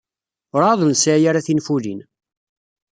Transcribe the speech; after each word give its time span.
Werɛad 0.51 0.79
ur 0.85 0.89
nesɛi 0.91 1.25
ara 1.29 1.45
tinfulin. 1.45 1.99